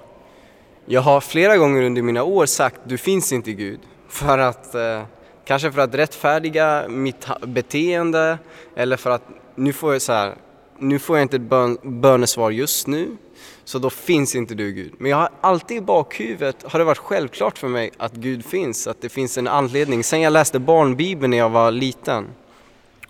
Jag 0.86 1.02
har 1.02 1.22
flera 1.22 1.58
gånger 1.58 1.84
under 1.84 2.02
mina 2.02 2.24
år 2.24 2.46
sagt 2.46 2.80
du 2.86 2.98
finns 2.98 3.32
inte 3.32 3.54
Gud. 3.54 3.80
För 4.16 4.38
att, 4.38 4.76
eh, 4.76 5.04
kanske 5.46 5.72
för 5.72 5.82
att 5.82 5.96
rättfärdiga 5.96 6.86
mitt 6.90 7.28
beteende 7.42 8.38
eller 8.76 8.98
för 8.98 9.10
att 9.10 9.22
nu 9.56 9.74
får 9.74 9.94
jag 9.94 10.02
så 10.02 10.14
här, 10.14 10.36
nu 10.80 11.00
får 11.00 11.18
jag 11.18 11.24
inte 11.24 11.36
ett 11.36 11.42
bön, 11.42 11.78
bönesvar 11.84 12.52
just 12.52 12.88
nu 12.88 13.18
så 13.64 13.80
då 13.80 13.90
finns 13.90 14.36
inte 14.36 14.56
du 14.56 14.72
Gud. 14.72 14.94
Men 14.98 15.12
jag 15.12 15.18
har 15.18 15.30
alltid 15.42 15.78
i 15.78 15.82
bakhuvudet, 15.82 16.64
har 16.64 16.80
det 16.80 16.86
varit 16.86 16.98
självklart 16.98 17.58
för 17.58 17.68
mig 17.68 17.92
att 17.98 18.14
Gud 18.14 18.46
finns, 18.46 18.88
att 18.88 19.02
det 19.02 19.10
finns 19.10 19.38
en 19.38 19.48
anledning. 19.48 20.04
Sen 20.04 20.22
jag 20.22 20.34
läste 20.34 20.60
barnbibeln 20.60 21.32
när 21.32 21.38
jag 21.38 21.50
var 21.50 21.72
liten. 21.72 22.28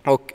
Och 0.06 0.34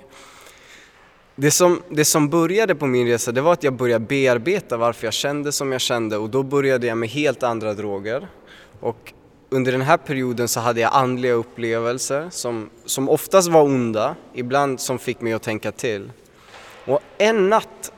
det 1.37 1.51
som, 1.51 1.83
det 1.89 2.05
som 2.05 2.29
började 2.29 2.75
på 2.75 2.87
min 2.87 3.07
resa 3.07 3.33
det 3.33 3.41
var 3.41 3.53
att 3.53 3.63
jag 3.63 3.73
började 3.73 4.05
bearbeta 4.05 4.77
varför 4.77 5.07
jag 5.07 5.15
kände 5.15 5.53
som 5.53 5.73
jag 5.73 5.81
kände 5.81 6.17
och 6.17 6.31
då 6.31 6.43
började 6.43 6.87
jag 6.87 6.99
med 6.99 7.09
helt 7.09 7.43
andra 7.43 7.75
droger. 7.75 8.29
Och 8.81 9.13
under 9.51 9.73
den 9.73 9.81
här 9.81 9.97
perioden 9.97 10.49
så 10.49 10.61
hade 10.61 10.81
jag 10.81 10.91
andliga 10.95 11.33
upplevelser 11.33 12.29
som, 12.31 12.71
som 12.85 13.09
oftast 13.09 13.49
var 13.49 13.63
onda, 13.63 14.17
ibland 14.35 14.81
som 14.81 14.99
fick 14.99 15.21
mig 15.21 15.33
att 15.33 15.43
tänka 15.43 15.73
till. 15.73 16.13
Och 16.87 17.01
en 17.19 17.49
natt 17.49 17.93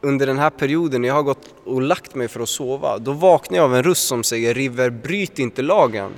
under 0.00 0.26
den 0.26 0.38
här 0.38 0.50
perioden 0.50 1.02
när 1.02 1.08
jag 1.08 1.14
har 1.14 1.22
gått 1.22 1.54
och 1.64 1.82
lagt 1.82 2.14
mig 2.14 2.28
för 2.28 2.40
att 2.40 2.48
sova, 2.48 2.98
då 2.98 3.12
vaknar 3.12 3.58
jag 3.58 3.64
av 3.64 3.74
en 3.74 3.82
röst 3.82 4.08
som 4.08 4.24
säger 4.24 4.54
River, 4.54 4.90
bryt 4.90 5.38
inte 5.38 5.62
lagen. 5.62 6.10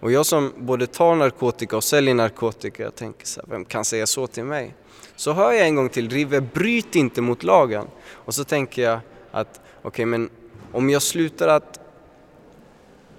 Och 0.00 0.12
jag 0.12 0.26
som 0.26 0.52
både 0.56 0.86
tar 0.86 1.14
narkotika 1.14 1.76
och 1.76 1.84
säljer 1.84 2.14
narkotika, 2.14 2.82
jag 2.82 2.94
tänker 2.94 3.26
så 3.26 3.40
här, 3.40 3.48
vem 3.50 3.64
kan 3.64 3.84
säga 3.84 4.06
så 4.06 4.26
till 4.26 4.44
mig? 4.44 4.74
Så 5.16 5.32
hör 5.32 5.52
jag 5.52 5.66
en 5.66 5.74
gång 5.74 5.88
till, 5.88 6.10
”River, 6.10 6.40
bryt 6.40 6.96
inte 6.96 7.20
mot 7.20 7.42
lagen. 7.42 7.86
Och 8.12 8.34
så 8.34 8.44
tänker 8.44 8.82
jag 8.82 9.00
att, 9.30 9.60
okej 9.78 9.88
okay, 9.88 10.06
men 10.06 10.30
om 10.72 10.90
jag 10.90 11.02
slutar 11.02 11.48
att 11.48 11.85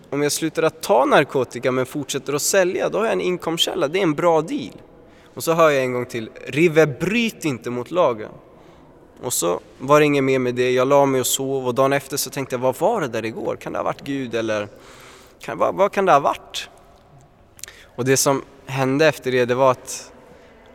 om 0.09 0.21
jag 0.21 0.31
slutar 0.31 0.63
att 0.63 0.81
ta 0.81 1.05
narkotika 1.05 1.71
men 1.71 1.85
fortsätter 1.85 2.33
att 2.33 2.41
sälja, 2.41 2.89
då 2.89 2.97
har 2.97 3.05
jag 3.05 3.13
en 3.13 3.21
inkomstkälla. 3.21 3.87
Det 3.87 3.99
är 3.99 4.03
en 4.03 4.13
bra 4.13 4.41
deal. 4.41 4.73
Och 5.33 5.43
så 5.43 5.53
hör 5.53 5.69
jag 5.69 5.83
en 5.83 5.93
gång 5.93 6.05
till, 6.05 6.29
Rive, 6.47 6.87
bryt 6.87 7.45
inte 7.45 7.69
mot 7.69 7.91
lagen. 7.91 8.31
Och 9.23 9.33
så 9.33 9.59
var 9.79 9.99
det 9.99 10.05
inget 10.05 10.23
mer 10.23 10.39
med 10.39 10.55
det, 10.55 10.71
jag 10.71 10.87
la 10.87 11.05
mig 11.05 11.21
och 11.21 11.27
sov 11.27 11.67
och 11.67 11.75
dagen 11.75 11.93
efter 11.93 12.17
så 12.17 12.29
tänkte 12.29 12.55
jag, 12.55 12.59
vad 12.59 12.79
var 12.79 13.01
det 13.01 13.07
där 13.07 13.25
igår? 13.25 13.55
Kan 13.55 13.73
det 13.73 13.79
ha 13.79 13.83
varit 13.83 14.01
Gud 14.01 14.35
eller 14.35 14.67
kan, 15.39 15.57
vad, 15.57 15.75
vad 15.75 15.91
kan 15.91 16.05
det 16.05 16.11
ha 16.11 16.19
varit? 16.19 16.69
Och 17.95 18.05
det 18.05 18.17
som 18.17 18.41
hände 18.65 19.07
efter 19.07 19.31
det, 19.31 19.45
det 19.45 19.55
var 19.55 19.71
att, 19.71 20.13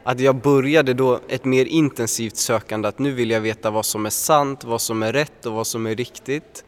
att 0.03 0.21
jag 0.21 0.37
började 0.37 0.95
då 0.95 1.21
ett 1.29 1.45
mer 1.45 1.65
intensivt 1.65 2.37
sökande, 2.37 2.89
att 2.89 2.99
nu 2.99 3.13
vill 3.13 3.31
jag 3.31 3.41
veta 3.41 3.71
vad 3.71 3.87
som 3.87 4.07
är 4.07 4.11
sant, 4.11 4.65
vad 4.65 4.81
som 4.81 5.03
är 5.03 5.13
rätt 5.13 5.47
och 5.47 5.53
vad 5.53 5.67
som 5.67 5.87
är 5.87 5.95
riktigt. 5.95 6.65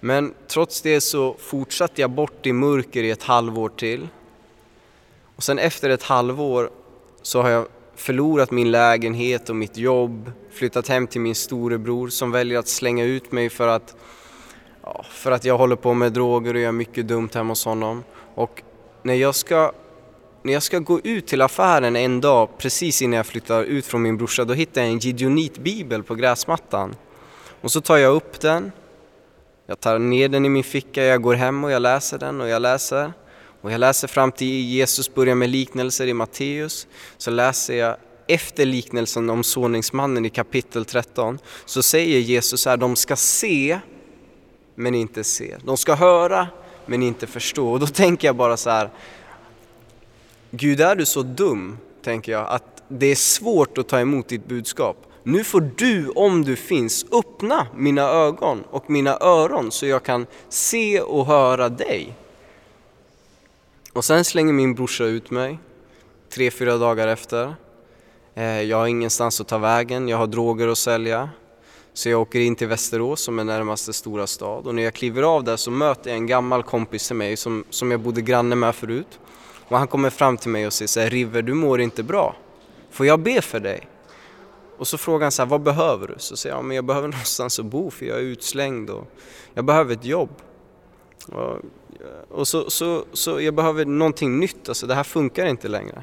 Men 0.00 0.34
trots 0.48 0.82
det 0.82 1.00
så 1.00 1.36
fortsatte 1.38 2.00
jag 2.00 2.10
bort 2.10 2.46
i 2.46 2.52
mörker 2.52 3.02
i 3.02 3.10
ett 3.10 3.22
halvår 3.22 3.68
till. 3.68 4.08
Och 5.36 5.42
sen 5.42 5.58
efter 5.58 5.90
ett 5.90 6.02
halvår 6.02 6.70
så 7.22 7.42
har 7.42 7.50
jag 7.50 7.66
förlorat 7.96 8.50
min 8.50 8.70
lägenhet 8.70 9.50
och 9.50 9.56
mitt 9.56 9.76
jobb, 9.76 10.32
flyttat 10.52 10.88
hem 10.88 11.06
till 11.06 11.20
min 11.20 11.34
storebror 11.34 12.08
som 12.08 12.30
väljer 12.30 12.58
att 12.58 12.68
slänga 12.68 13.04
ut 13.04 13.32
mig 13.32 13.50
för 13.50 13.68
att, 13.68 13.96
ja, 14.82 15.04
för 15.10 15.30
att 15.30 15.44
jag 15.44 15.58
håller 15.58 15.76
på 15.76 15.94
med 15.94 16.12
droger 16.12 16.54
och 16.54 16.60
gör 16.60 16.72
mycket 16.72 17.08
dumt 17.08 17.28
hemma 17.34 17.50
hos 17.50 17.64
honom. 17.64 18.04
Och 18.34 18.62
när 19.02 19.14
jag 19.14 19.34
ska 19.34 19.72
när 20.42 20.52
jag 20.52 20.62
ska 20.62 20.78
gå 20.78 21.00
ut 21.00 21.26
till 21.26 21.42
affären 21.42 21.96
en 21.96 22.20
dag 22.20 22.48
precis 22.58 23.02
innan 23.02 23.16
jag 23.16 23.26
flyttar 23.26 23.62
ut 23.62 23.86
från 23.86 24.02
min 24.02 24.16
brorsa 24.16 24.44
då 24.44 24.54
hittar 24.54 24.80
jag 24.80 24.90
en 24.90 24.98
Gideonit-bibel 24.98 26.02
på 26.02 26.14
gräsmattan. 26.14 26.94
Och 27.60 27.72
så 27.72 27.80
tar 27.80 27.96
jag 27.96 28.14
upp 28.14 28.40
den, 28.40 28.72
jag 29.70 29.80
tar 29.80 29.98
ner 29.98 30.28
den 30.28 30.44
i 30.44 30.48
min 30.48 30.64
ficka, 30.64 31.04
jag 31.04 31.22
går 31.22 31.34
hem 31.34 31.64
och 31.64 31.70
jag 31.70 31.82
läser 31.82 32.18
den 32.18 32.40
och 32.40 32.48
jag 32.48 32.62
läser. 32.62 33.12
Och 33.60 33.72
jag 33.72 33.78
läser 33.78 34.08
fram 34.08 34.32
till 34.32 34.48
Jesus 34.48 35.14
börjar 35.14 35.34
med 35.34 35.50
liknelser 35.50 36.06
i 36.06 36.14
Matteus. 36.14 36.86
Så 37.18 37.30
läser 37.30 37.74
jag 37.74 37.96
efter 38.26 38.64
liknelsen 38.66 39.30
om 39.30 39.44
såningsmannen 39.44 40.26
i 40.26 40.30
kapitel 40.30 40.84
13 40.84 41.38
så 41.64 41.82
säger 41.82 42.18
Jesus 42.18 42.66
här, 42.66 42.76
de 42.76 42.96
ska 42.96 43.16
se 43.16 43.80
men 44.74 44.94
inte 44.94 45.24
se. 45.24 45.56
De 45.64 45.76
ska 45.76 45.94
höra 45.94 46.48
men 46.86 47.02
inte 47.02 47.26
förstå. 47.26 47.72
Och 47.72 47.80
då 47.80 47.86
tänker 47.86 48.28
jag 48.28 48.36
bara 48.36 48.56
så 48.56 48.70
här, 48.70 48.90
Gud 50.50 50.80
är 50.80 50.96
du 50.96 51.06
så 51.06 51.22
dum, 51.22 51.78
tänker 52.02 52.32
jag, 52.32 52.48
att 52.48 52.82
det 52.88 53.06
är 53.06 53.16
svårt 53.16 53.78
att 53.78 53.88
ta 53.88 54.00
emot 54.00 54.28
ditt 54.28 54.46
budskap. 54.46 55.06
Nu 55.22 55.44
får 55.44 55.70
du, 55.76 56.08
om 56.08 56.44
du 56.44 56.56
finns, 56.56 57.06
öppna 57.12 57.66
mina 57.76 58.02
ögon 58.02 58.64
och 58.70 58.90
mina 58.90 59.18
öron 59.20 59.70
så 59.70 59.86
jag 59.86 60.02
kan 60.02 60.26
se 60.48 61.00
och 61.00 61.26
höra 61.26 61.68
dig. 61.68 62.16
Och 63.92 64.04
sen 64.04 64.24
slänger 64.24 64.52
min 64.52 64.74
brorsa 64.74 65.04
ut 65.04 65.30
mig, 65.30 65.58
tre, 66.32 66.50
fyra 66.50 66.76
dagar 66.76 67.08
efter. 67.08 67.54
Eh, 68.34 68.62
jag 68.62 68.76
har 68.76 68.86
ingenstans 68.86 69.40
att 69.40 69.48
ta 69.48 69.58
vägen, 69.58 70.08
jag 70.08 70.18
har 70.18 70.26
droger 70.26 70.68
att 70.68 70.78
sälja. 70.78 71.30
Så 71.92 72.08
jag 72.08 72.20
åker 72.20 72.40
in 72.40 72.56
till 72.56 72.66
Västerås 72.66 73.20
som 73.20 73.38
är 73.38 73.44
närmaste 73.44 73.92
stora 73.92 74.26
stad 74.26 74.66
och 74.66 74.74
när 74.74 74.82
jag 74.82 74.94
kliver 74.94 75.22
av 75.22 75.44
där 75.44 75.56
så 75.56 75.70
möter 75.70 76.10
jag 76.10 76.16
en 76.16 76.26
gammal 76.26 76.62
kompis 76.62 77.06
till 77.06 77.16
mig 77.16 77.36
som, 77.36 77.64
som 77.70 77.90
jag 77.90 78.00
bodde 78.00 78.20
granne 78.20 78.56
med 78.56 78.74
förut. 78.74 79.18
Och 79.68 79.78
han 79.78 79.88
kommer 79.88 80.10
fram 80.10 80.36
till 80.36 80.50
mig 80.50 80.66
och 80.66 80.72
säger 80.72 80.88
så 80.88 81.00
här, 81.00 81.10
River 81.10 81.42
du 81.42 81.54
mår 81.54 81.80
inte 81.80 82.02
bra. 82.02 82.36
Får 82.90 83.06
jag 83.06 83.20
be 83.20 83.42
för 83.42 83.60
dig? 83.60 83.88
Och 84.80 84.88
så 84.88 84.98
frågar 84.98 85.24
han 85.24 85.32
så 85.32 85.42
här, 85.42 85.48
vad 85.48 85.62
behöver 85.62 86.06
du? 86.06 86.14
Så 86.16 86.36
säger 86.36 86.56
jag, 86.56 86.64
men 86.64 86.74
jag 86.74 86.84
behöver 86.84 87.08
någonstans 87.16 87.58
att 87.58 87.64
bo 87.64 87.90
för 87.90 88.06
jag 88.06 88.18
är 88.18 88.22
utslängd 88.22 88.90
och 88.90 89.06
jag 89.54 89.64
behöver 89.64 89.92
ett 89.92 90.04
jobb. 90.04 90.30
Och, 91.28 91.56
och 92.28 92.48
så, 92.48 92.70
så, 92.70 93.04
så 93.12 93.40
jag 93.40 93.54
behöver 93.54 93.84
någonting 93.84 94.38
nytt, 94.38 94.68
alltså 94.68 94.86
det 94.86 94.94
här 94.94 95.02
funkar 95.02 95.46
inte 95.46 95.68
längre. 95.68 96.02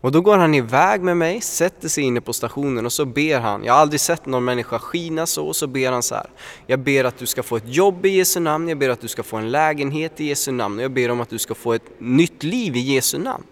Och 0.00 0.12
då 0.12 0.20
går 0.20 0.36
han 0.36 0.54
iväg 0.54 1.02
med 1.02 1.16
mig, 1.16 1.40
sätter 1.40 1.88
sig 1.88 2.04
inne 2.04 2.20
på 2.20 2.32
stationen 2.32 2.86
och 2.86 2.92
så 2.92 3.04
ber 3.04 3.40
han. 3.40 3.64
Jag 3.64 3.72
har 3.72 3.80
aldrig 3.80 4.00
sett 4.00 4.26
någon 4.26 4.44
människa 4.44 4.78
skina 4.78 5.26
så, 5.26 5.46
och 5.46 5.56
så 5.56 5.66
ber 5.66 5.92
han 5.92 6.02
så 6.02 6.14
här. 6.14 6.30
Jag 6.66 6.78
ber 6.78 7.04
att 7.04 7.18
du 7.18 7.26
ska 7.26 7.42
få 7.42 7.56
ett 7.56 7.74
jobb 7.74 8.06
i 8.06 8.08
Jesu 8.08 8.40
namn, 8.40 8.68
jag 8.68 8.78
ber 8.78 8.88
att 8.88 9.00
du 9.00 9.08
ska 9.08 9.22
få 9.22 9.36
en 9.36 9.50
lägenhet 9.50 10.20
i 10.20 10.24
Jesu 10.24 10.52
namn 10.52 10.78
och 10.78 10.84
jag 10.84 10.92
ber 10.92 11.10
om 11.10 11.20
att 11.20 11.30
du 11.30 11.38
ska 11.38 11.54
få 11.54 11.72
ett 11.72 12.00
nytt 12.00 12.42
liv 12.42 12.76
i 12.76 12.80
Jesu 12.80 13.18
namn. 13.18 13.44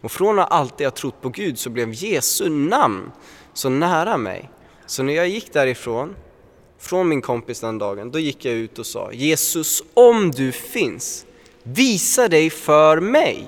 Och 0.00 0.12
från 0.12 0.38
att 0.38 0.52
alltid 0.52 0.86
ha 0.86 0.90
trott 0.90 1.20
på 1.20 1.28
Gud 1.28 1.58
så 1.58 1.70
blev 1.70 1.92
Jesu 1.92 2.48
namn 2.48 3.10
så 3.54 3.68
nära 3.68 4.16
mig. 4.16 4.50
Så 4.86 5.02
när 5.02 5.12
jag 5.12 5.28
gick 5.28 5.52
därifrån, 5.52 6.16
från 6.78 7.08
min 7.08 7.22
kompis 7.22 7.60
den 7.60 7.78
dagen, 7.78 8.10
då 8.10 8.18
gick 8.18 8.44
jag 8.44 8.54
ut 8.54 8.78
och 8.78 8.86
sa 8.86 9.12
Jesus, 9.12 9.82
om 9.94 10.30
du 10.30 10.52
finns, 10.52 11.26
visa 11.62 12.28
dig 12.28 12.50
för 12.50 13.00
mig. 13.00 13.46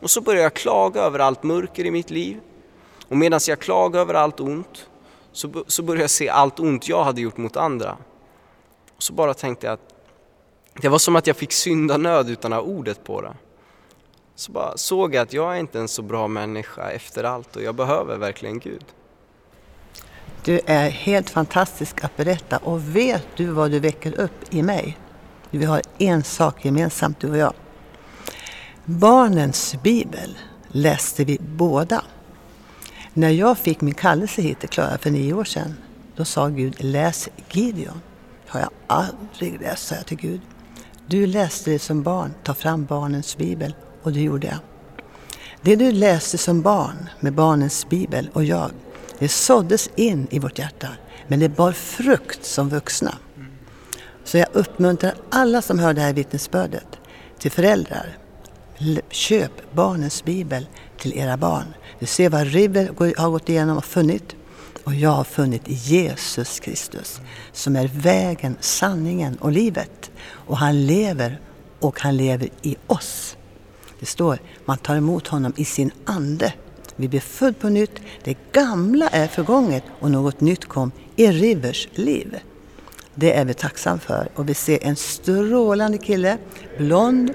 Och 0.00 0.10
så 0.10 0.20
började 0.20 0.42
jag 0.42 0.54
klaga 0.54 1.00
över 1.00 1.18
allt 1.18 1.42
mörker 1.42 1.84
i 1.84 1.90
mitt 1.90 2.10
liv. 2.10 2.40
Och 3.08 3.16
medan 3.16 3.40
jag 3.48 3.58
klagade 3.58 4.02
över 4.02 4.14
allt 4.14 4.40
ont 4.40 4.86
så, 5.32 5.64
så 5.66 5.82
började 5.82 6.02
jag 6.02 6.10
se 6.10 6.28
allt 6.28 6.60
ont 6.60 6.88
jag 6.88 7.04
hade 7.04 7.20
gjort 7.20 7.36
mot 7.36 7.56
andra. 7.56 7.96
Och 8.96 9.02
så 9.02 9.12
bara 9.12 9.34
tänkte 9.34 9.66
jag 9.66 9.74
att 9.74 9.94
det 10.80 10.88
var 10.88 10.98
som 10.98 11.16
att 11.16 11.26
jag 11.26 11.36
fick 11.36 11.52
syndanöd 11.52 12.30
utan 12.30 12.52
att 12.52 12.64
ha 12.64 12.66
ordet 12.66 13.04
på 13.04 13.20
det. 13.20 13.34
Så 14.34 14.52
bara 14.52 14.76
såg 14.76 15.14
jag 15.14 15.22
att 15.22 15.32
jag 15.32 15.54
är 15.54 15.60
inte 15.60 15.78
en 15.78 15.88
så 15.88 16.02
bra 16.02 16.28
människa 16.28 16.90
efter 16.90 17.24
allt 17.24 17.56
och 17.56 17.62
jag 17.62 17.74
behöver 17.74 18.16
verkligen 18.16 18.58
Gud. 18.58 18.84
Du 20.44 20.60
är 20.66 20.90
helt 20.90 21.30
fantastisk 21.30 22.04
att 22.04 22.16
berätta 22.16 22.58
och 22.58 22.96
vet 22.96 23.26
du 23.36 23.46
vad 23.46 23.70
du 23.70 23.78
väcker 23.78 24.20
upp 24.20 24.54
i 24.54 24.62
mig? 24.62 24.98
Vi 25.50 25.64
har 25.64 25.82
en 25.98 26.24
sak 26.24 26.64
gemensamt 26.64 27.20
du 27.20 27.30
och 27.30 27.36
jag. 27.36 27.52
Barnens 28.84 29.76
bibel 29.82 30.38
läste 30.68 31.24
vi 31.24 31.38
båda. 31.40 32.04
När 33.12 33.30
jag 33.30 33.58
fick 33.58 33.80
min 33.80 33.94
kallelse 33.94 34.42
hit 34.42 34.60
till 34.60 34.68
Klara 34.68 34.98
för 34.98 35.10
nio 35.10 35.32
år 35.32 35.44
sedan, 35.44 35.74
då 36.16 36.24
sa 36.24 36.48
Gud 36.48 36.74
läs 36.78 37.28
Gideon. 37.50 38.00
har 38.46 38.60
jag 38.60 38.70
aldrig 38.86 39.60
läst, 39.60 39.86
sa 39.86 39.94
jag 39.94 40.06
till 40.06 40.16
Gud. 40.16 40.40
Du 41.06 41.26
läste 41.26 41.70
det 41.70 41.78
som 41.78 42.02
barn, 42.02 42.34
ta 42.42 42.54
fram 42.54 42.84
barnens 42.84 43.36
bibel. 43.36 43.74
Och 44.02 44.12
det 44.12 44.20
gjorde 44.20 44.46
jag. 44.46 44.58
Det 45.60 45.76
du 45.76 45.92
läste 45.92 46.38
som 46.38 46.62
barn 46.62 47.08
med 47.20 47.32
barnens 47.32 47.88
bibel 47.88 48.30
och 48.32 48.44
jag, 48.44 48.70
det 49.22 49.28
såddes 49.28 49.90
in 49.96 50.26
i 50.30 50.38
vårt 50.38 50.58
hjärta. 50.58 50.88
Men 51.28 51.40
det 51.40 51.48
bar 51.48 51.72
frukt 51.72 52.44
som 52.44 52.68
vuxna. 52.68 53.14
Så 54.24 54.38
jag 54.38 54.46
uppmuntrar 54.52 55.14
alla 55.30 55.62
som 55.62 55.78
hör 55.78 55.94
det 55.94 56.00
här 56.00 56.12
vittnesbördet 56.12 56.86
till 57.38 57.50
föräldrar, 57.50 58.18
Köp 59.10 59.72
barnens 59.72 60.24
bibel 60.24 60.66
till 60.98 61.18
era 61.18 61.36
barn. 61.36 61.74
Du 61.98 62.06
ser 62.06 62.30
vad 62.30 62.46
River 62.46 63.14
har 63.16 63.30
gått 63.30 63.48
igenom 63.48 63.76
och 63.76 63.84
funnit. 63.84 64.36
Och 64.84 64.94
jag 64.94 65.10
har 65.10 65.24
funnit 65.24 65.62
Jesus 65.66 66.60
Kristus 66.60 67.20
som 67.52 67.76
är 67.76 67.88
vägen, 67.88 68.56
sanningen 68.60 69.36
och 69.36 69.52
livet. 69.52 70.10
Och 70.28 70.58
han 70.58 70.86
lever 70.86 71.40
och 71.80 72.00
han 72.00 72.16
lever 72.16 72.48
i 72.62 72.76
oss. 72.86 73.36
Det 74.00 74.06
står, 74.06 74.38
man 74.64 74.78
tar 74.78 74.96
emot 74.96 75.28
honom 75.28 75.52
i 75.56 75.64
sin 75.64 75.90
ande. 76.04 76.52
Vi 76.96 77.08
blir 77.08 77.20
född 77.20 77.58
på 77.58 77.68
nytt, 77.68 78.00
det 78.24 78.36
gamla 78.52 79.08
är 79.08 79.26
förgånget 79.26 79.84
och 80.00 80.10
något 80.10 80.40
nytt 80.40 80.68
kom 80.68 80.92
i 81.16 81.26
Rivers 81.26 81.88
liv. 81.92 82.38
Det 83.14 83.32
är 83.32 83.44
vi 83.44 83.54
tacksamma 83.54 83.98
för 83.98 84.28
och 84.34 84.48
vi 84.48 84.54
ser 84.54 84.78
en 84.82 84.96
strålande 84.96 85.98
kille, 85.98 86.38
blond, 86.78 87.34